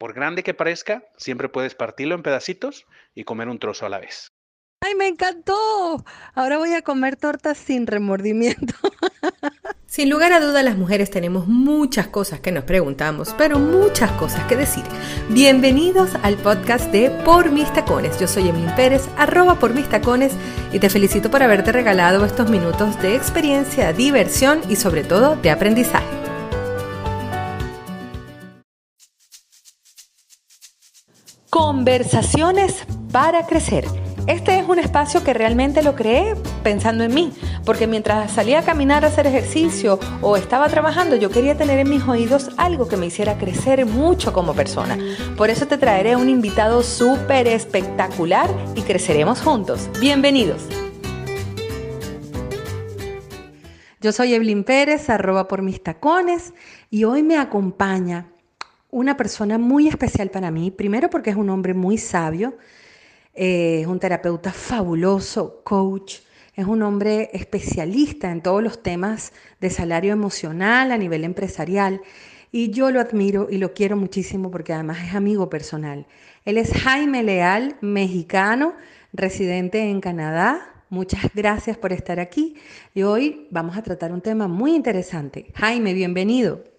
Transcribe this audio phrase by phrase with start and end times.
[0.00, 3.98] Por grande que parezca, siempre puedes partirlo en pedacitos y comer un trozo a la
[3.98, 4.32] vez.
[4.80, 6.02] ¡Ay, me encantó!
[6.32, 8.72] Ahora voy a comer tortas sin remordimiento.
[9.86, 14.46] Sin lugar a duda, las mujeres tenemos muchas cosas que nos preguntamos, pero muchas cosas
[14.46, 14.84] que decir.
[15.28, 18.18] Bienvenidos al podcast de Por Mis Tacones.
[18.18, 20.32] Yo soy Emilín Pérez, arroba por mis tacones,
[20.72, 25.50] y te felicito por haberte regalado estos minutos de experiencia, diversión y sobre todo de
[25.50, 26.29] aprendizaje.
[31.50, 33.84] Conversaciones para crecer.
[34.28, 37.32] Este es un espacio que realmente lo creé pensando en mí,
[37.64, 41.90] porque mientras salía a caminar a hacer ejercicio o estaba trabajando, yo quería tener en
[41.90, 44.96] mis oídos algo que me hiciera crecer mucho como persona.
[45.36, 49.88] Por eso te traeré un invitado súper espectacular y creceremos juntos.
[49.98, 50.62] Bienvenidos.
[54.00, 56.54] Yo soy Evelyn Pérez, arroba por mis tacones,
[56.90, 58.28] y hoy me acompaña
[58.90, 62.56] una persona muy especial para mí, primero porque es un hombre muy sabio,
[63.34, 66.16] eh, es un terapeuta fabuloso, coach,
[66.56, 72.02] es un hombre especialista en todos los temas de salario emocional a nivel empresarial
[72.52, 76.06] y yo lo admiro y lo quiero muchísimo porque además es amigo personal.
[76.44, 78.74] Él es Jaime Leal, mexicano,
[79.12, 80.74] residente en Canadá.
[80.88, 82.56] Muchas gracias por estar aquí
[82.94, 85.46] y hoy vamos a tratar un tema muy interesante.
[85.54, 86.69] Jaime, bienvenido.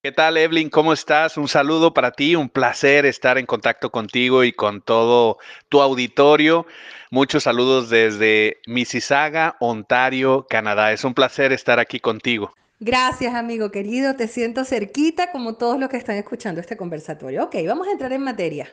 [0.00, 0.70] ¿Qué tal, Evelyn?
[0.70, 1.36] ¿Cómo estás?
[1.36, 6.68] Un saludo para ti, un placer estar en contacto contigo y con todo tu auditorio.
[7.10, 10.92] Muchos saludos desde Mississauga, Ontario, Canadá.
[10.92, 12.54] Es un placer estar aquí contigo.
[12.78, 14.14] Gracias, amigo querido.
[14.14, 17.42] Te siento cerquita como todos los que están escuchando este conversatorio.
[17.42, 18.72] Ok, vamos a entrar en materia.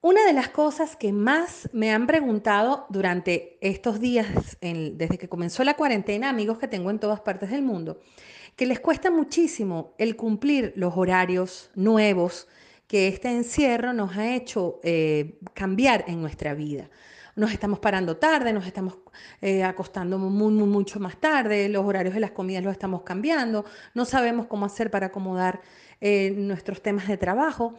[0.00, 5.64] Una de las cosas que más me han preguntado durante estos días, desde que comenzó
[5.64, 8.00] la cuarentena, amigos que tengo en todas partes del mundo,
[8.56, 12.46] que les cuesta muchísimo el cumplir los horarios nuevos
[12.90, 16.90] que este encierro nos ha hecho eh, cambiar en nuestra vida.
[17.36, 18.98] Nos estamos parando tarde, nos estamos
[19.40, 23.64] eh, acostando muy, mucho más tarde, los horarios de las comidas los estamos cambiando,
[23.94, 25.60] no sabemos cómo hacer para acomodar
[26.00, 27.74] eh, nuestros temas de trabajo.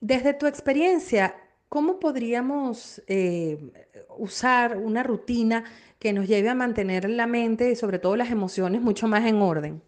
[0.00, 1.34] Desde tu experiencia,
[1.70, 3.00] ¿cómo podríamos
[4.18, 5.64] usar una rutina
[5.98, 9.40] que nos lleve a mantener la mente y sobre todo las emociones mucho más en
[9.40, 9.82] orden?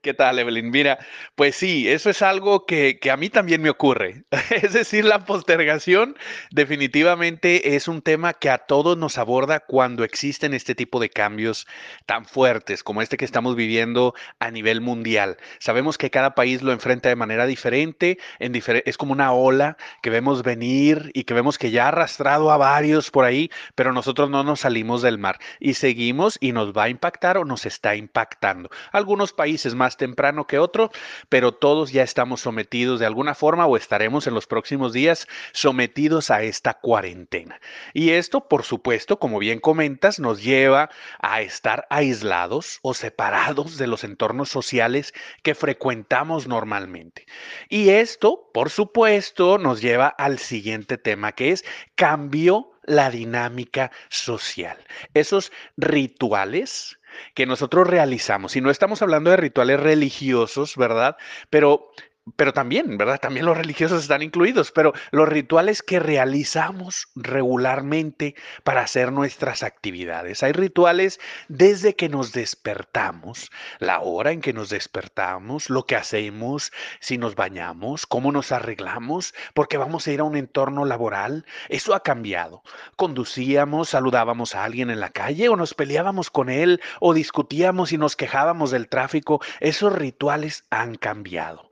[0.00, 0.70] ¿Qué tal, Evelyn?
[0.70, 0.96] Mira,
[1.34, 4.22] pues sí, eso es algo que, a mí también me ocurre.
[4.62, 6.16] Es decir, la postergación
[6.52, 11.66] definitivamente es un tema que a todos nos aborda cuando existen este tipo de cambios
[12.06, 15.36] tan fuertes como este que estamos viviendo a nivel mundial.
[15.58, 20.10] Sabemos que cada país lo enfrenta de manera diferente, en es como una ola que
[20.10, 24.30] vemos venir y que vemos que ya ha arrastrado a varios por ahí, pero nosotros
[24.30, 27.96] no nos salimos del mar y seguimos y nos va a impactar o nos está
[27.96, 28.70] impactando.
[28.92, 30.90] Algunos países más temprano que otro,
[31.28, 36.30] pero todos ya estamos sometidos de alguna forma o estaremos en los próximos días sometidos
[36.30, 37.60] a esta cuarentena.
[37.94, 40.90] Y esto, por supuesto, como bien comentas, nos lleva
[41.20, 47.26] a estar aislados o separados de los entornos sociales que frecuentamos normalmente.
[47.68, 54.76] Y esto, por supuesto, nos lleva al siguiente tema que es cambio la dinámica social.
[55.14, 56.98] Esos rituales
[57.34, 58.56] que nosotros realizamos.
[58.56, 61.16] Y no estamos hablando de rituales religiosos, ¿verdad?
[61.50, 61.90] Pero
[62.36, 63.20] pero también, ¿verdad?
[63.20, 68.34] También los religiosos están incluidos, pero los rituales que realizamos regularmente
[68.64, 70.42] para hacer nuestras actividades.
[70.42, 76.72] Hay rituales desde que nos despertamos, la hora en que nos despertamos, lo que hacemos,
[77.00, 81.44] si nos bañamos, cómo nos arreglamos, porque vamos a ir a un entorno laboral.
[81.68, 82.62] Eso ha cambiado.
[82.96, 87.98] Conducíamos, saludábamos a alguien en la calle o nos peleábamos con él o discutíamos y
[87.98, 89.40] nos quejábamos del tráfico.
[89.60, 91.70] Esos rituales han cambiado.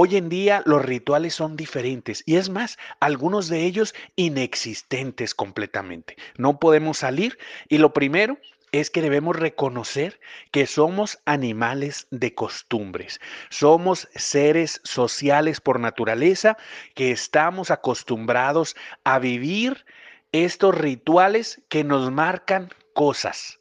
[0.00, 6.16] Hoy en día los rituales son diferentes y es más, algunos de ellos inexistentes completamente.
[6.36, 7.36] No podemos salir
[7.68, 8.38] y lo primero
[8.70, 10.20] es que debemos reconocer
[10.52, 13.18] que somos animales de costumbres.
[13.50, 16.56] Somos seres sociales por naturaleza
[16.94, 19.84] que estamos acostumbrados a vivir
[20.30, 23.57] estos rituales que nos marcan cosas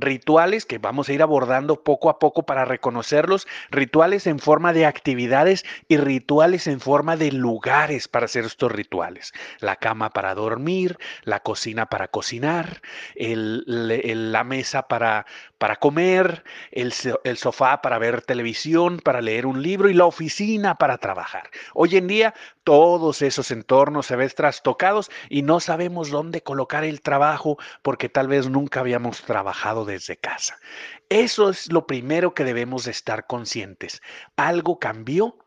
[0.00, 4.86] rituales que vamos a ir abordando poco a poco para reconocerlos, rituales en forma de
[4.86, 9.32] actividades y rituales en forma de lugares para hacer estos rituales.
[9.60, 12.80] La cama para dormir, la cocina para cocinar,
[13.16, 15.26] la mesa para,
[15.58, 16.92] para comer, el,
[17.24, 21.50] el sofá para ver televisión, para leer un libro y la oficina para trabajar.
[21.74, 27.00] Hoy en día todos esos entornos se ven trastocados y no sabemos dónde colocar el
[27.00, 30.58] trabajo porque tal vez nunca habíamos trabajado desde casa.
[31.08, 34.00] Eso es lo primero que debemos de estar conscientes.
[34.36, 35.38] Algo cambió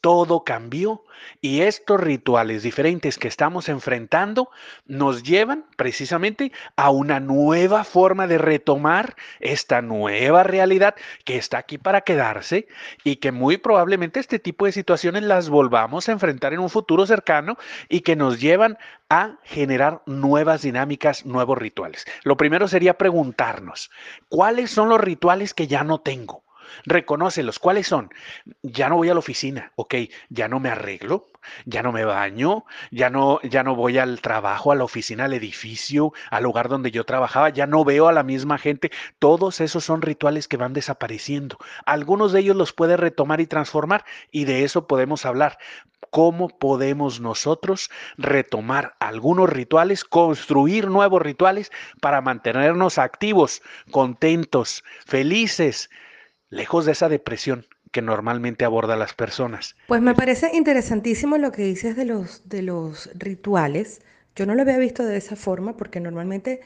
[0.00, 1.04] todo cambió
[1.40, 4.50] y estos rituales diferentes que estamos enfrentando
[4.86, 10.94] nos llevan precisamente a una nueva forma de retomar esta nueva realidad
[11.24, 12.66] que está aquí para quedarse
[13.04, 17.06] y que muy probablemente este tipo de situaciones las volvamos a enfrentar en un futuro
[17.06, 17.56] cercano
[17.88, 22.06] y que nos llevan a generar nuevas dinámicas, nuevos rituales.
[22.22, 23.90] Lo primero sería preguntarnos,
[24.28, 26.44] ¿cuáles son los rituales que ya no tengo?
[26.84, 27.58] Reconócelos.
[27.58, 28.10] ¿Cuáles son?
[28.62, 29.94] Ya no voy a la oficina, ok,
[30.28, 31.26] ya no me arreglo,
[31.64, 35.34] ya no me baño, ya no, ya no voy al trabajo, a la oficina, al
[35.34, 38.90] edificio, al lugar donde yo trabajaba, ya no veo a la misma gente.
[39.18, 41.58] Todos esos son rituales que van desapareciendo.
[41.86, 45.58] Algunos de ellos los puede retomar y transformar y de eso podemos hablar.
[46.10, 51.70] ¿Cómo podemos nosotros retomar algunos rituales, construir nuevos rituales
[52.00, 55.88] para mantenernos activos, contentos, felices?
[56.50, 59.76] Lejos de esa depresión que normalmente aborda a las personas.
[59.88, 64.02] Pues me parece interesantísimo lo que dices de los, de los rituales.
[64.36, 66.60] Yo no lo había visto de esa forma porque normalmente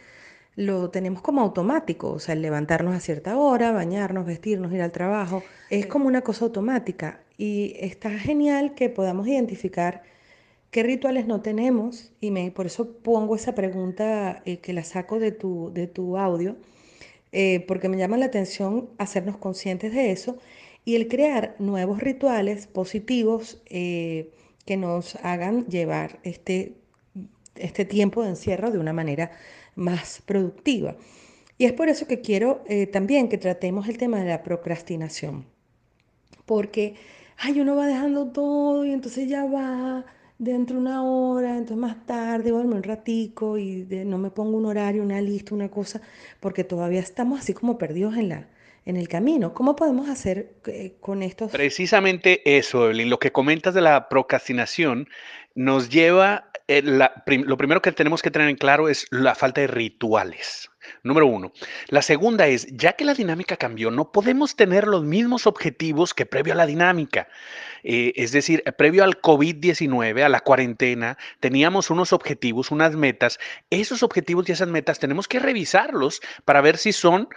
[0.56, 5.42] lo tenemos como automático, o sea, levantarnos a cierta hora, bañarnos, vestirnos, ir al trabajo,
[5.70, 10.02] es como una cosa automática y está genial que podamos identificar
[10.70, 15.18] qué rituales no tenemos y me, por eso pongo esa pregunta eh, que la saco
[15.18, 16.56] de tu, de tu audio
[17.36, 20.38] eh, porque me llama la atención hacernos conscientes de eso
[20.84, 24.30] y el crear nuevos rituales positivos eh,
[24.64, 26.76] que nos hagan llevar este,
[27.56, 29.32] este tiempo de encierro de una manera
[29.74, 30.96] más productiva.
[31.58, 35.44] Y es por eso que quiero eh, también que tratemos el tema de la procrastinación,
[36.46, 36.94] porque,
[37.36, 40.06] ay, uno va dejando todo y entonces ya va
[40.44, 44.66] dentro de una hora, entonces más tarde vuelvo un ratico y no me pongo un
[44.66, 46.00] horario, una lista, una cosa,
[46.40, 48.48] porque todavía estamos así como perdidos en la
[48.86, 49.54] en el camino.
[49.54, 51.50] ¿Cómo podemos hacer eh, con estos?
[51.50, 55.08] Precisamente eso, Evelyn, lo que comentas de la procrastinación
[55.54, 59.66] nos lleva, eh, lo primero que tenemos que tener en claro es la falta de
[59.66, 60.70] rituales.
[61.02, 61.52] Número uno.
[61.88, 66.26] La segunda es, ya que la dinámica cambió, no podemos tener los mismos objetivos que
[66.26, 67.28] previo a la dinámica.
[67.82, 73.38] Eh, es decir, previo al COVID-19, a la cuarentena, teníamos unos objetivos, unas metas.
[73.70, 77.28] Esos objetivos y esas metas tenemos que revisarlos para ver si son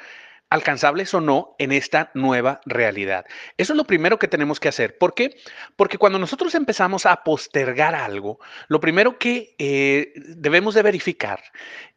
[0.50, 3.26] alcanzables o no en esta nueva realidad.
[3.58, 4.98] Eso es lo primero que tenemos que hacer.
[4.98, 5.36] ¿Por qué?
[5.76, 11.42] Porque cuando nosotros empezamos a postergar algo, lo primero que eh, debemos de verificar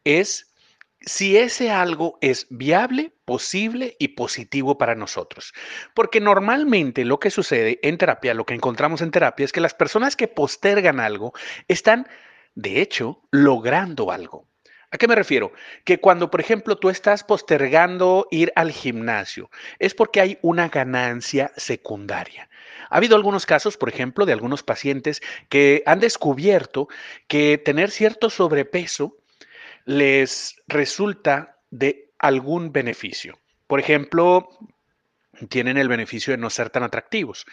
[0.03, 0.51] es
[1.01, 5.53] si ese algo es viable, posible y positivo para nosotros.
[5.93, 9.73] Porque normalmente lo que sucede en terapia, lo que encontramos en terapia es que las
[9.73, 11.33] personas que postergan algo
[11.67, 12.07] están,
[12.53, 14.50] de hecho, logrando algo.
[14.91, 15.53] ¿A qué me refiero?
[15.85, 19.49] Que cuando, por ejemplo, tú estás postergando ir al gimnasio,
[19.79, 22.49] es porque hay una ganancia secundaria.
[22.89, 26.89] Ha habido algunos casos, por ejemplo, de algunos pacientes que han descubierto
[27.29, 29.15] que tener cierto sobrepeso
[29.85, 33.39] les resulta de algún beneficio.
[33.67, 34.49] Por ejemplo,
[35.49, 37.45] tienen el beneficio de no ser tan atractivos.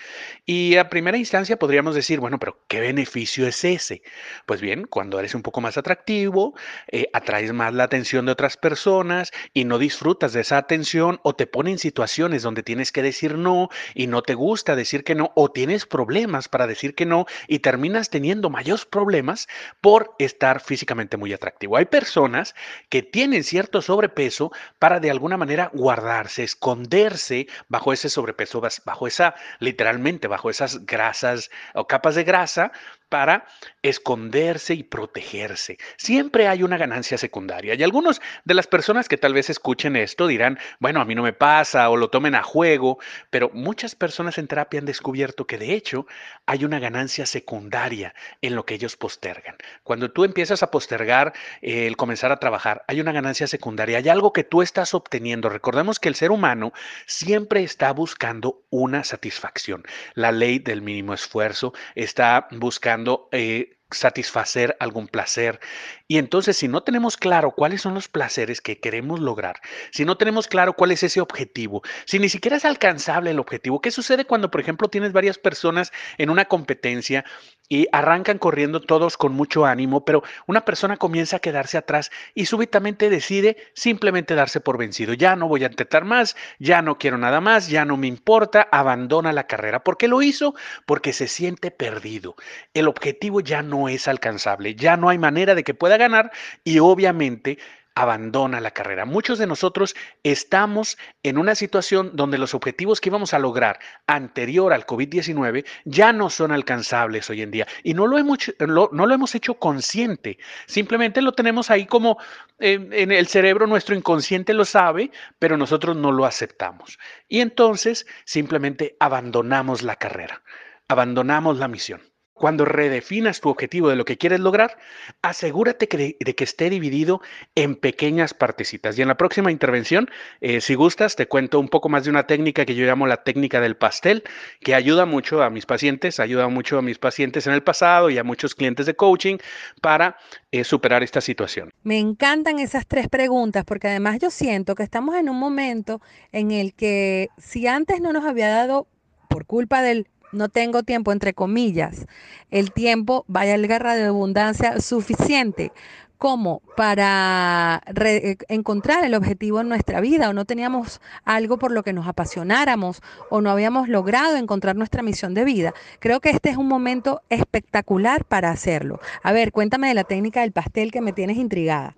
[0.44, 4.02] Y a primera instancia podríamos decir, bueno, pero ¿qué beneficio es ese?
[4.46, 6.54] Pues bien, cuando eres un poco más atractivo,
[6.90, 11.34] eh, atraes más la atención de otras personas y no disfrutas de esa atención o
[11.34, 15.14] te ponen en situaciones donde tienes que decir no y no te gusta decir que
[15.14, 19.48] no o tienes problemas para decir que no y terminas teniendo mayores problemas
[19.80, 21.76] por estar físicamente muy atractivo.
[21.76, 22.54] Hay personas
[22.88, 27.46] que tienen cierto sobrepeso para de alguna manera guardarse, esconderse,
[27.92, 32.72] ese sobrepeso, bajo esa, literalmente, bajo esas grasas o capas de grasa
[33.08, 33.46] para
[33.82, 35.78] esconderse y protegerse.
[35.96, 37.74] Siempre hay una ganancia secundaria.
[37.74, 41.22] Y algunos de las personas que tal vez escuchen esto dirán, bueno, a mí no
[41.22, 42.98] me pasa o lo tomen a juego,
[43.30, 46.06] pero muchas personas en terapia han descubierto que de hecho
[46.46, 49.56] hay una ganancia secundaria en lo que ellos postergan.
[49.84, 54.32] Cuando tú empiezas a postergar el comenzar a trabajar, hay una ganancia secundaria, hay algo
[54.32, 55.48] que tú estás obteniendo.
[55.48, 56.72] Recordemos que el ser humano
[57.06, 59.84] siempre está buscando una satisfacción.
[60.14, 62.97] La ley del mínimo esfuerzo está buscando
[63.32, 65.60] eh, satisfacer algún placer.
[66.06, 69.60] Y entonces, si no tenemos claro cuáles son los placeres que queremos lograr,
[69.92, 73.80] si no tenemos claro cuál es ese objetivo, si ni siquiera es alcanzable el objetivo,
[73.80, 77.24] ¿qué sucede cuando, por ejemplo, tienes varias personas en una competencia
[77.68, 82.46] y arrancan corriendo todos con mucho ánimo, pero una persona comienza a quedarse atrás y
[82.46, 85.14] súbitamente decide simplemente darse por vencido.
[85.14, 88.68] Ya no voy a intentar más, ya no quiero nada más, ya no me importa,
[88.70, 89.84] abandona la carrera.
[89.84, 90.54] ¿Por qué lo hizo?
[90.86, 92.36] Porque se siente perdido.
[92.74, 96.32] El objetivo ya no es alcanzable, ya no hay manera de que pueda ganar
[96.64, 97.58] y obviamente
[97.98, 99.04] abandona la carrera.
[99.04, 104.72] Muchos de nosotros estamos en una situación donde los objetivos que íbamos a lograr anterior
[104.72, 109.14] al COVID-19 ya no son alcanzables hoy en día y no lo hemos, no lo
[109.14, 110.38] hemos hecho consciente.
[110.66, 112.18] Simplemente lo tenemos ahí como
[112.60, 117.00] en el cerebro, nuestro inconsciente lo sabe, pero nosotros no lo aceptamos.
[117.26, 120.42] Y entonces simplemente abandonamos la carrera,
[120.86, 122.00] abandonamos la misión.
[122.38, 124.78] Cuando redefinas tu objetivo de lo que quieres lograr,
[125.22, 127.20] asegúrate de que esté dividido
[127.54, 128.98] en pequeñas partecitas.
[128.98, 130.08] Y en la próxima intervención,
[130.40, 133.24] eh, si gustas, te cuento un poco más de una técnica que yo llamo la
[133.24, 134.22] técnica del pastel,
[134.60, 138.18] que ayuda mucho a mis pacientes, ayuda mucho a mis pacientes en el pasado y
[138.18, 139.38] a muchos clientes de coaching
[139.80, 140.16] para
[140.52, 141.72] eh, superar esta situación.
[141.82, 146.00] Me encantan esas tres preguntas porque además yo siento que estamos en un momento
[146.32, 148.86] en el que si antes no nos había dado
[149.28, 152.06] por culpa del no tengo tiempo, entre comillas,
[152.50, 155.72] el tiempo, vaya el guerra de abundancia, suficiente
[156.18, 161.84] como para eh, encontrar el objetivo en nuestra vida o no teníamos algo por lo
[161.84, 165.74] que nos apasionáramos o no habíamos logrado encontrar nuestra misión de vida.
[166.00, 169.00] Creo que este es un momento espectacular para hacerlo.
[169.22, 171.94] A ver, cuéntame de la técnica del pastel que me tienes intrigada.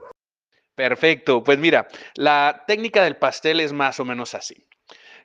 [0.75, 4.67] Perfecto, pues mira, la técnica del pastel es más o menos así.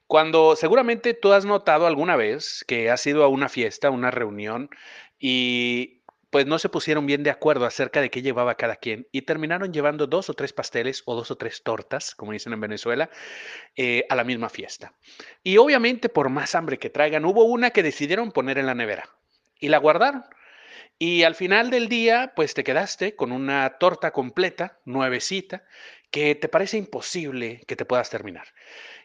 [0.08, 4.70] Cuando seguramente tú has notado alguna vez que has ido a una fiesta, una reunión
[5.18, 9.22] y pues no se pusieron bien de acuerdo acerca de qué llevaba cada quien y
[9.22, 13.10] terminaron llevando dos o tres pasteles o dos o tres tortas, como dicen en Venezuela,
[13.78, 14.94] eh, a la misma fiesta.
[15.44, 19.10] Y obviamente por más hambre que traigan, hubo una que decidieron poner en la nevera
[19.60, 20.26] y la guardaron.
[21.00, 25.64] Y al final del día, pues te quedaste con una torta completa, nuevecita,
[26.12, 28.48] que te parece imposible que te puedas terminar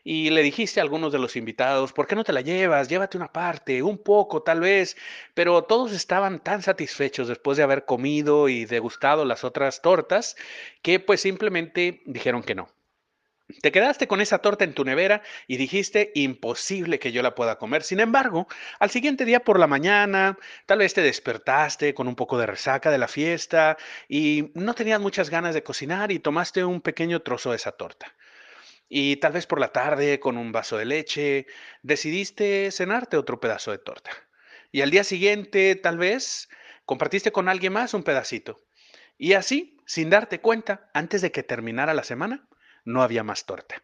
[0.05, 2.89] y le dijiste a algunos de los invitados, ¿por qué no te la llevas?
[2.89, 4.97] Llévate una parte, un poco tal vez,
[5.35, 10.37] pero todos estaban tan satisfechos después de haber comido y degustado las otras tortas
[10.83, 12.69] que pues simplemente dijeron que no.
[13.63, 17.59] Te quedaste con esa torta en tu nevera y dijiste, imposible que yo la pueda
[17.59, 17.83] comer.
[17.83, 18.47] Sin embargo,
[18.79, 22.91] al siguiente día por la mañana, tal vez te despertaste con un poco de resaca
[22.91, 23.77] de la fiesta
[24.09, 28.15] y no tenías muchas ganas de cocinar y tomaste un pequeño trozo de esa torta.
[28.93, 31.47] Y tal vez por la tarde, con un vaso de leche,
[31.83, 34.11] decidiste cenarte otro pedazo de torta.
[34.73, 36.49] Y al día siguiente, tal vez,
[36.87, 38.65] compartiste con alguien más un pedacito.
[39.17, 42.49] Y así, sin darte cuenta, antes de que terminara la semana,
[42.85, 43.81] no había más torta.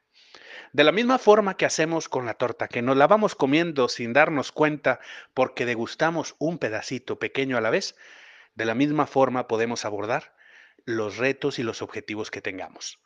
[0.72, 4.12] De la misma forma que hacemos con la torta, que nos la vamos comiendo sin
[4.12, 4.98] darnos cuenta
[5.34, 7.94] porque degustamos un pedacito pequeño a la vez,
[8.56, 10.34] de la misma forma podemos abordar
[10.84, 12.98] los retos y los objetivos que tengamos,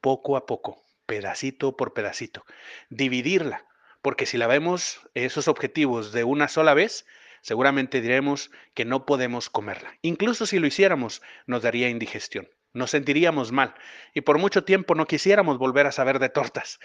[0.00, 2.46] poco a poco, pedacito por pedacito,
[2.88, 3.66] dividirla,
[4.00, 7.04] porque si la vemos esos objetivos de una sola vez,
[7.40, 9.98] seguramente diremos que no podemos comerla.
[10.02, 13.74] Incluso si lo hiciéramos, nos daría indigestión, nos sentiríamos mal
[14.14, 16.78] y por mucho tiempo no quisiéramos volver a saber de tortas,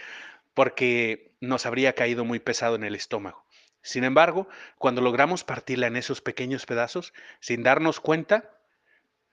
[0.55, 3.46] porque nos habría caído muy pesado en el estómago.
[3.84, 4.48] Sin embargo,
[4.79, 8.58] cuando logramos partirla en esos pequeños pedazos, sin darnos cuenta,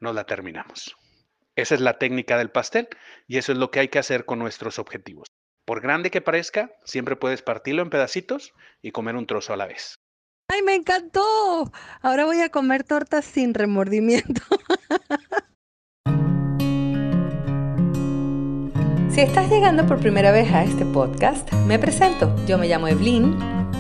[0.01, 0.95] nos la terminamos.
[1.57, 2.89] Esa es la técnica del pastel
[3.29, 5.27] y eso es lo que hay que hacer con nuestros objetivos.
[5.67, 9.67] Por grande que parezca, siempre puedes partirlo en pedacitos y comer un trozo a la
[9.67, 9.97] vez.
[10.49, 11.71] ¡Ay, me encantó!
[12.01, 14.43] Ahora voy a comer tortas sin remordimiento.
[19.13, 22.35] Si estás llegando por primera vez a este podcast, me presento.
[22.47, 23.37] Yo me llamo Evelyn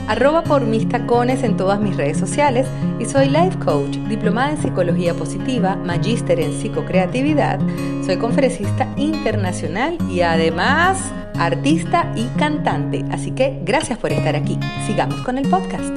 [0.06, 2.66] arroba por mis tacones en todas mis redes sociales
[2.98, 7.60] y soy life coach, diplomada en psicología positiva, magíster en psicocreatividad,
[8.04, 11.00] soy conferencista internacional y además
[11.38, 13.02] artista y cantante.
[13.10, 14.58] Así que gracias por estar aquí.
[14.86, 15.96] Sigamos con el podcast.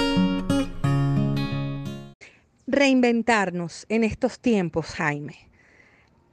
[2.67, 5.49] Reinventarnos en estos tiempos, Jaime.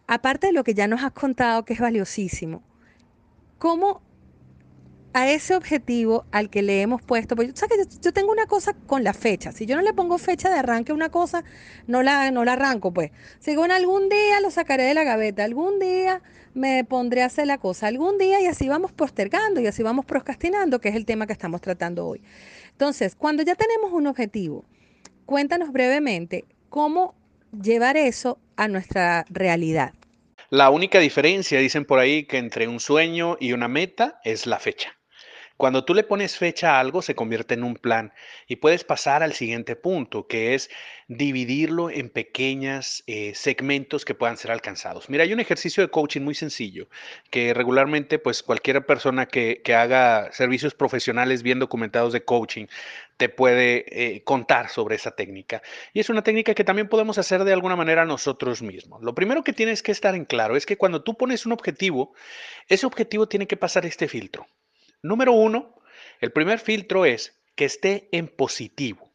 [0.07, 2.63] Aparte de lo que ya nos has contado que es valiosísimo,
[3.63, 4.03] ¿cómo
[5.13, 7.55] a ese objetivo al que le hemos puesto, pues
[8.01, 10.91] yo, tengo una cosa con la fecha, si yo no le pongo fecha de arranque
[10.91, 11.45] a una cosa,
[11.87, 13.13] no la, no la arranco, pues.
[13.39, 16.23] Según algún día lo sacaré de la gaveta, algún día
[16.55, 20.07] me pondré a hacer la cosa, algún día y así vamos postergando y así vamos
[20.07, 22.21] procrastinando, que es el tema que estamos tratando hoy.
[22.73, 24.65] Entonces, cuando ya tenemos un objetivo,
[25.25, 27.15] cuéntanos brevemente cómo
[27.53, 29.93] llevar eso a nuestra realidad.
[30.53, 34.59] La única diferencia, dicen por ahí, que entre un sueño y una meta es la
[34.59, 34.99] fecha.
[35.63, 38.13] Cuando tú le pones fecha a algo, se convierte en un plan
[38.49, 40.69] y puedes pasar al siguiente punto, que es
[41.07, 45.09] dividirlo en pequeños eh, segmentos que puedan ser alcanzados.
[45.09, 46.89] Mira, hay un ejercicio de coaching muy sencillo
[47.31, 52.67] que regularmente, pues cualquier persona que, haga servicios profesionales bien documentados de coaching
[53.17, 55.63] te puede eh, contar sobre esa técnica.
[55.93, 59.01] Y es una técnica que también podemos hacer de alguna manera nosotros mismos.
[59.05, 62.15] Lo primero que tienes que estar en claro es que cuando tú pones un objetivo,
[62.67, 64.49] ese objetivo tiene que pasar este filtro.
[65.03, 65.75] Número uno,
[66.21, 69.13] el primer filtro es que esté en positivo.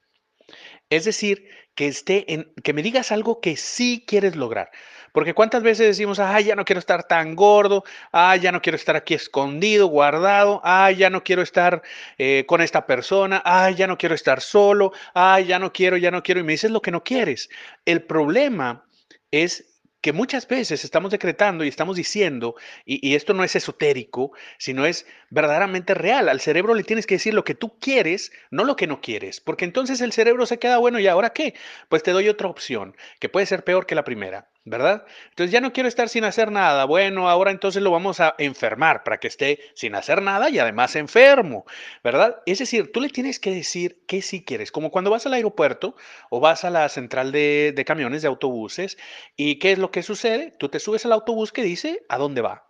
[0.90, 4.72] Es decir, que esté en, que me digas algo que sí quieres lograr.
[5.14, 8.76] Porque cuántas veces decimos, ay, ya no quiero estar tan gordo, ay, ya no quiero
[8.76, 11.82] estar aquí escondido, guardado, ay, ya no quiero estar
[12.18, 16.12] eh, con esta persona, ay, ya no quiero estar solo, ay, ya no quiero, ya
[16.12, 17.50] no quiero, y me dices lo que no quieres.
[17.86, 18.86] El problema
[19.32, 24.86] es que muchas veces estamos decretando y estamos diciendo, y, esto no es esotérico, sino
[24.86, 26.30] es verdaderamente real.
[26.30, 29.42] Al cerebro le tienes que decir lo que tú quieres, no lo que no quieres,
[29.42, 31.56] porque entonces el cerebro se queda, bueno, ¿y ahora qué?
[31.90, 34.50] Pues te doy otra opción, que puede ser peor que la primera.
[34.70, 35.06] ¿Verdad?
[35.30, 36.86] Entonces ya no quiero estar sin hacer nada.
[36.86, 40.96] Bueno, ahora entonces lo vamos a enfermar para que esté sin hacer nada y además
[40.96, 41.66] enfermo,
[42.04, 42.42] ¿verdad?
[42.46, 45.96] Es decir, tú le tienes que decir qué sí quieres, como cuando vas al aeropuerto
[46.30, 48.98] o vas a la central de, de camiones, de autobuses,
[49.36, 50.54] y ¿qué es lo que sucede?
[50.60, 52.68] Tú te subes al autobús que dice a dónde va.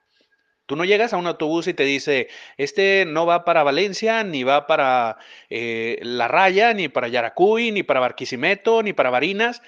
[0.68, 2.28] Tú no llegas a un autobús y te dice,
[2.58, 5.18] este no va para Valencia, ni va para
[5.50, 9.62] eh, La Raya, ni para Yaracuy, ni para Barquisimeto, ni para Barinas.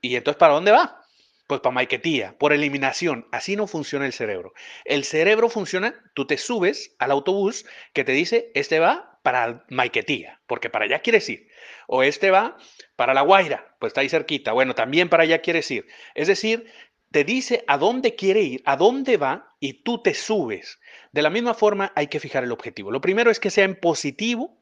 [0.00, 1.03] ¿Y entonces para dónde va?
[1.46, 3.26] Pues para Maiquetía, por eliminación.
[3.30, 4.54] Así no funciona el cerebro.
[4.84, 10.40] El cerebro funciona, tú te subes al autobús que te dice, este va para Maiquetía,
[10.46, 11.48] porque para allá quieres ir.
[11.86, 12.56] O este va
[12.96, 14.52] para La Guaira, pues está ahí cerquita.
[14.52, 15.86] Bueno, también para allá quieres ir.
[16.14, 16.70] Es decir,
[17.10, 20.80] te dice a dónde quiere ir, a dónde va y tú te subes.
[21.12, 22.90] De la misma forma hay que fijar el objetivo.
[22.90, 24.58] Lo primero es que sea en positivo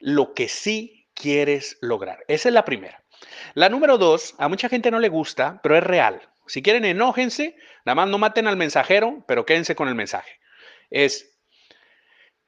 [0.00, 2.24] lo que sí quieres lograr.
[2.28, 3.01] Esa es la primera.
[3.54, 6.20] La número dos, a mucha gente no le gusta, pero es real.
[6.46, 10.38] Si quieren, enójense, nada más no maten al mensajero, pero quédense con el mensaje.
[10.90, 11.38] Es,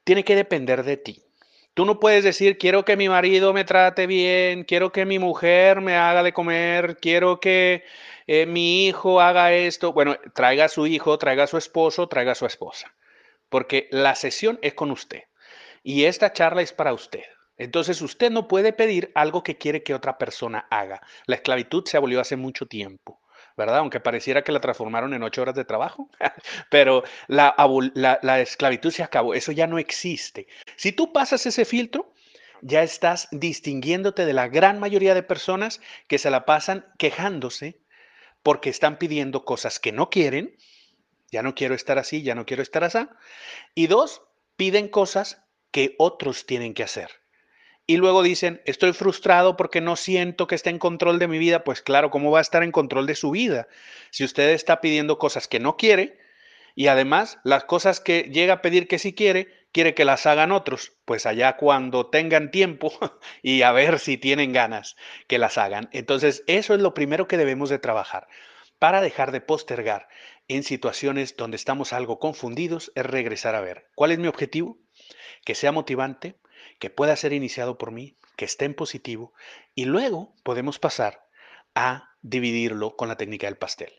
[0.04, 1.22] tiene que depender de ti.
[1.74, 5.80] Tú no puedes decir, quiero que mi marido me trate bien, quiero que mi mujer
[5.80, 7.84] me haga de comer, quiero que
[8.28, 9.92] eh, mi hijo haga esto.
[9.92, 12.94] Bueno, traiga a su hijo, traiga a su esposo, traiga a su esposa.
[13.48, 15.24] Porque la sesión es con usted.
[15.82, 17.24] Y esta charla es para usted.
[17.56, 21.00] Entonces usted no puede pedir algo que quiere que otra persona haga.
[21.26, 23.20] La esclavitud se abolió hace mucho tiempo.
[23.56, 23.78] ¿verdad?
[23.78, 26.10] Aunque pareciera que la transformaron en ocho horas de trabajo,
[26.70, 27.54] pero la,
[27.94, 30.48] la, esclavitud se acabó, eso ya no existe.
[30.76, 32.12] Si tú pasas ese filtro,
[32.62, 37.80] ya estás distinguiéndote de la gran mayoría de personas que se la pasan quejándose
[38.42, 40.56] porque están pidiendo cosas que no quieren,
[41.30, 43.06] ya no quiero estar así, ya no quiero estar así,
[43.74, 44.22] y dos,
[44.56, 47.23] piden cosas que otros tienen que hacer
[47.86, 51.64] y luego dicen, estoy frustrado porque no siento que esté en control de mi vida.
[51.64, 53.68] Pues claro, ¿cómo va a estar en control de su vida?
[54.10, 56.18] Si usted está pidiendo cosas que no quiere
[56.74, 60.52] y además las cosas que llega a pedir que sí quiere, quiere que las hagan
[60.52, 60.92] otros.
[61.04, 62.92] Pues allá cuando tengan tiempo
[63.42, 65.90] y a ver si tienen ganas que las hagan.
[65.92, 68.28] Entonces, eso es lo primero que debemos de trabajar
[68.78, 70.08] para dejar de postergar
[70.48, 74.78] en situaciones donde estamos algo confundidos, es regresar a ver cuál es mi objetivo,
[75.44, 76.36] que sea motivante,
[76.78, 79.32] que pueda ser iniciado por mí, que esté en positivo,
[79.74, 81.26] y luego podemos pasar
[81.74, 83.92] a dividirlo con la técnica del pastel.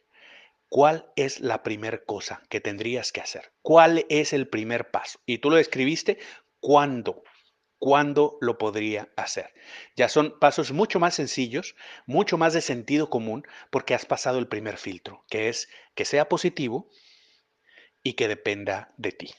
[0.69, 3.53] ¿Cuál es la primera cosa que tendrías que hacer?
[3.61, 5.19] ¿Cuál es el primer paso?
[5.25, 6.17] Y tú lo describiste,
[6.59, 7.23] ¿cuándo?
[7.77, 9.53] ¿Cuándo lo podría hacer?
[9.95, 11.75] Ya son pasos mucho más sencillos,
[12.07, 16.27] mucho más de sentido común, porque has pasado el primer filtro, que es que sea
[16.27, 16.89] positivo
[18.01, 19.31] y que dependa de ti.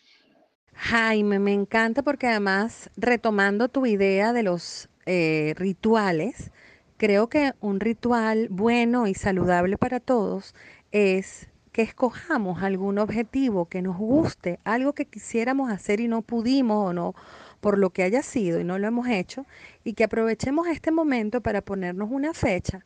[0.78, 6.52] Jaime, me encanta porque además, retomando tu idea de los eh, rituales,
[6.98, 10.54] creo que un ritual bueno y saludable para todos
[10.92, 16.90] es que escojamos algún objetivo que nos guste, algo que quisiéramos hacer y no pudimos
[16.90, 17.14] o no,
[17.60, 19.46] por lo que haya sido y no lo hemos hecho,
[19.82, 22.84] y que aprovechemos este momento para ponernos una fecha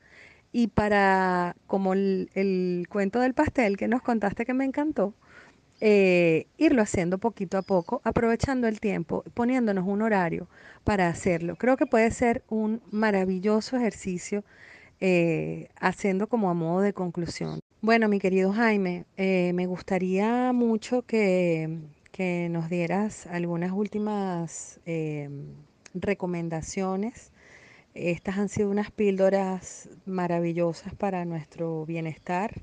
[0.53, 5.15] y para, como el, el cuento del pastel que nos contaste que me encantó,
[5.83, 10.47] eh, irlo haciendo poquito a poco, aprovechando el tiempo, poniéndonos un horario
[10.85, 11.57] para hacerlo.
[11.57, 14.45] Creo que puede ser un maravilloso ejercicio
[15.01, 17.61] eh, haciendo como a modo de conclusión.
[17.81, 21.79] Bueno, mi querido Jaime, eh, me gustaría mucho que,
[22.13, 24.81] que, nos dieras algunas últimas
[25.95, 27.33] recomendaciones.
[27.95, 32.61] Estas han sido unas píldoras maravillosas para nuestro bienestar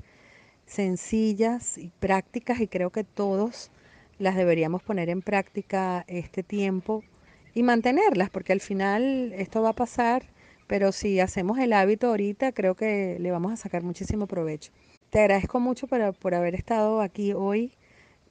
[0.67, 3.71] sencillas y prácticas y creo que todos
[4.19, 7.03] las deberíamos poner en práctica este tiempo
[7.53, 10.23] y mantenerlas, porque al final esto va a pasar,
[10.67, 14.71] pero si hacemos el hábito ahorita, creo que le vamos a sacar muchísimo provecho.
[15.09, 17.73] Te agradezco mucho por, por haber estado aquí hoy.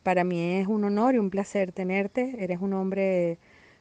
[0.02, 2.36] Para mí es un honor y un placer tenerte.
[2.38, 3.38] Eres un hombre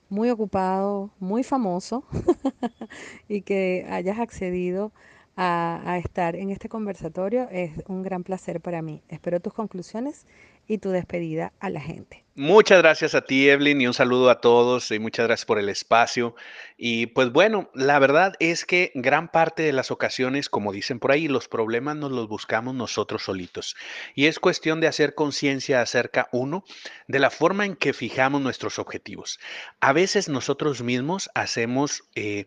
[0.10, 2.06] muy ocupado, muy famoso
[3.28, 4.92] y que hayas accedido
[5.38, 9.04] a, estar en este conversatorio es un gran placer para mí.
[9.10, 10.26] Espero tus conclusiones
[10.68, 12.24] y tu despedida a la gente.
[12.34, 15.70] Muchas gracias a ti, Evelyn, y un saludo a todos y muchas gracias por el
[15.70, 16.36] espacio.
[16.76, 21.12] Y pues bueno, la verdad es que gran parte de las ocasiones, como dicen por
[21.12, 23.76] ahí, los problemas nos los buscamos nosotros solitos.
[24.16, 26.66] Y es cuestión de hacer conciencia acerca, uno,
[27.08, 29.40] de la forma en que fijamos nuestros objetivos.
[29.80, 32.04] A veces nosotros mismos hacemos...
[32.16, 32.46] Eh,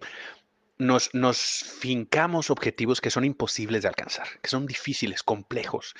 [0.79, 5.95] nos, nos, fincamos objetivos que son imposibles de alcanzar, que son difíciles, complejos.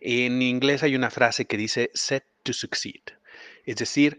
[0.00, 3.02] En inglés hay una frase que dice set to succeed,
[3.64, 4.18] es decir,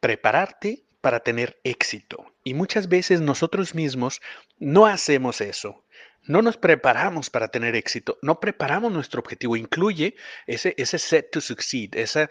[0.00, 2.32] prepararte para tener éxito.
[2.44, 4.20] Y muchas veces nosotros mismos
[4.58, 5.84] no hacemos eso.
[6.24, 9.56] No nos preparamos para tener éxito, no preparamos nuestro objetivo.
[9.56, 10.14] Incluye
[10.46, 12.28] ese, ese set to succeed, esa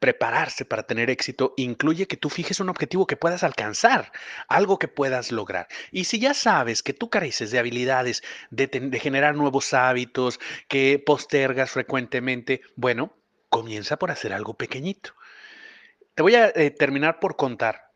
[0.00, 4.10] prepararse para tener éxito incluye que tú fijes un objetivo que puedas alcanzar,
[4.48, 5.68] algo que puedas lograr.
[5.92, 8.68] Y si ya sabes que tú careces de habilidades de,
[9.00, 13.14] generar nuevos hábitos, que postergas frecuentemente, bueno,
[13.50, 15.14] comienza por hacer algo pequeñito.
[16.14, 17.90] Te voy a eh, terminar por contar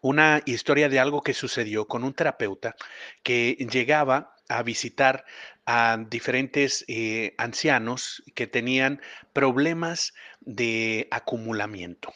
[0.00, 2.74] una historia de algo que sucedió con un terapeuta
[3.22, 5.24] que llegaba a visitar
[5.66, 9.00] a diferentes eh, ancianos que tenían
[9.32, 12.12] problemas de acumulamiento,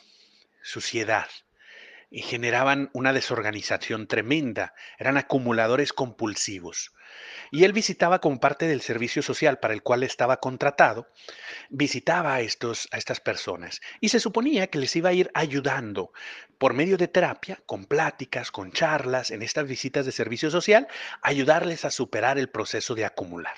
[0.62, 1.28] suciedad,
[2.10, 6.92] y generaban una desorganización tremenda, eran acumuladores compulsivos.
[7.50, 11.08] Y él visitaba como parte del servicio social para el cual estaba contratado,
[11.70, 16.12] visitaba a, estos, a estas personas y se suponía que les iba a ir ayudando
[16.58, 20.88] por medio de terapia, con pláticas, con charlas, en estas visitas de servicio social,
[21.22, 23.56] ayudarles a superar el proceso de acumular.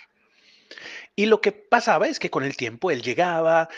[1.19, 3.69] Y lo que pasaba es que con el tiempo él llegaba,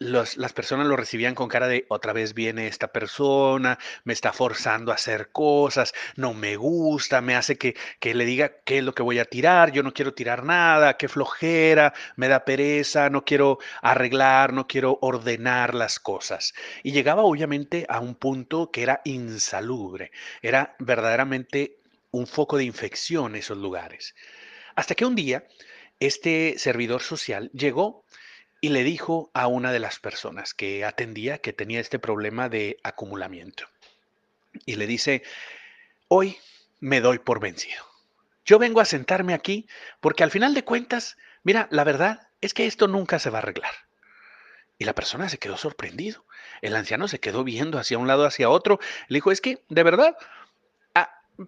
[0.00, 4.92] las personas lo recibían con cara de otra vez viene esta persona, me está forzando
[4.92, 8.94] a hacer cosas, no me gusta, me hace que, que le diga qué es lo
[8.94, 13.24] que voy a tirar, yo no quiero tirar nada, qué flojera, me da pereza, no
[13.24, 16.52] quiero arreglar, no quiero ordenar las cosas.
[16.82, 20.10] Y llegaba obviamente a un punto que era insalubre,
[20.42, 21.78] era verdaderamente
[22.10, 24.14] un foco de infección esos lugares.
[24.76, 25.46] Hasta que un día
[26.06, 28.04] este servidor social llegó
[28.60, 32.78] y le dijo a una de las personas que atendía que tenía este problema de
[32.82, 33.64] acumulamiento.
[34.64, 35.22] Y le dice,
[36.08, 36.38] hoy
[36.80, 37.84] me doy por vencido.
[38.44, 39.66] Yo vengo a sentarme aquí
[40.00, 43.42] porque al final de cuentas, mira, la verdad es que esto nunca se va a
[43.42, 43.72] arreglar.
[44.78, 46.24] Y la persona se quedó sorprendido.
[46.60, 48.80] El anciano se quedó viendo hacia un lado, hacia otro.
[49.08, 50.16] Le dijo, es que, de verdad,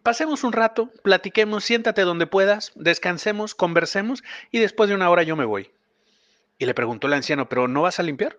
[0.03, 5.37] pasemos un rato, platiquemos, siéntate donde puedas, descansemos, conversemos y después de una hora yo
[5.37, 5.71] me voy.
[6.59, 8.39] Y le preguntó el anciano, ¿pero no vas a limpiar?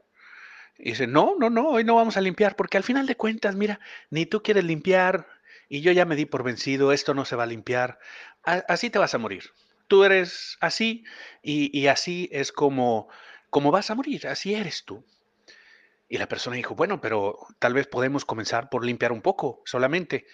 [0.77, 3.55] Y dice, no, no, no, hoy no vamos a limpiar porque al final de cuentas,
[3.55, 3.79] mira,
[4.09, 5.27] ni tú quieres limpiar
[5.69, 7.99] y yo ya me di por vencido, esto no se va a limpiar,
[8.43, 9.51] así te vas a morir.
[9.87, 11.05] Tú eres así
[11.41, 13.07] y, así es como,
[13.49, 15.03] como vas a morir, así eres tú.
[16.09, 20.25] Y la persona dijo, bueno, pero tal vez podemos comenzar por limpiar un poco solamente.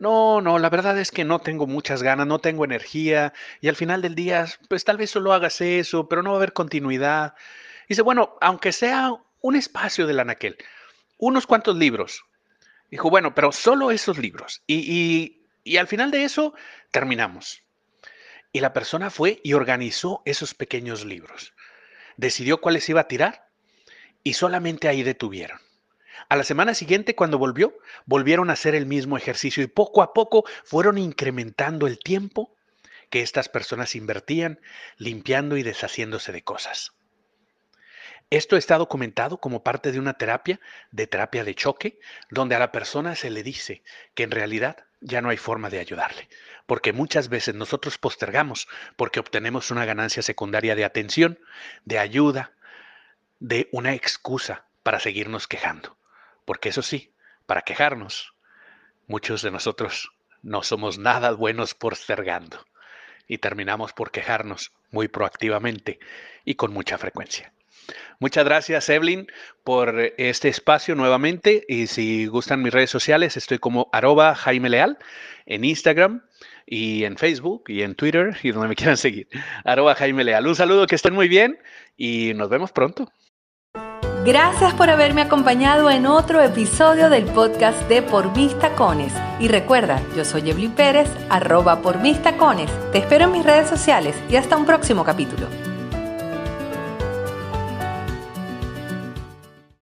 [0.00, 3.76] No, no, la verdad es que no tengo muchas ganas, no tengo energía y al
[3.76, 7.34] final del día, pues tal vez solo hagas eso, pero no va a haber continuidad.
[7.86, 10.56] Dice, bueno, aunque sea un espacio del anaquel,
[11.18, 12.24] unos cuantos libros.
[12.90, 14.62] Dijo, bueno, pero solo esos libros.
[14.66, 16.54] Y, y, y al final de eso,
[16.90, 17.62] terminamos.
[18.52, 21.52] Y la persona fue y organizó esos pequeños libros.
[22.16, 23.48] Decidió cuáles iba a tirar
[24.24, 25.60] y solamente ahí detuvieron.
[26.28, 30.12] A la semana siguiente, cuando volvió, volvieron a hacer el mismo ejercicio y poco a
[30.12, 32.54] poco fueron incrementando el tiempo
[33.10, 34.60] que estas personas invertían
[34.96, 36.92] limpiando y deshaciéndose de cosas.
[38.30, 40.60] Esto está documentado como parte de una terapia,
[40.92, 41.98] de terapia de choque,
[42.30, 43.82] donde a la persona se le dice
[44.14, 46.28] que en realidad ya no hay forma de ayudarle,
[46.66, 51.40] porque muchas veces nosotros postergamos porque obtenemos una ganancia secundaria de atención,
[51.84, 52.52] de ayuda,
[53.40, 55.96] de una excusa para seguirnos quejando.
[56.50, 57.12] Porque eso sí,
[57.46, 58.34] para quejarnos,
[59.06, 60.10] muchos de nosotros
[60.42, 62.66] no somos nada buenos postergando
[63.28, 66.00] y terminamos por quejarnos muy proactivamente
[66.44, 67.52] y con mucha frecuencia.
[68.18, 69.28] Muchas gracias, Evelyn,
[69.62, 71.64] por este espacio nuevamente.
[71.68, 74.98] Y si gustan mis redes sociales, estoy como arroba Jaime Leal
[75.46, 76.24] en Instagram
[76.66, 79.28] y en Facebook y en Twitter y donde me quieran seguir.
[79.64, 80.48] Arroba Jaime Leal.
[80.48, 81.60] Un saludo, que estén muy bien
[81.96, 83.12] y nos vemos pronto.
[84.24, 89.14] Gracias por haberme acompañado en otro episodio del podcast de Por Mis Tacones.
[89.38, 92.70] Y recuerda, yo soy Evelyn Pérez, arroba por mis tacones.
[92.92, 95.69] Te espero en mis redes sociales y hasta un próximo capítulo.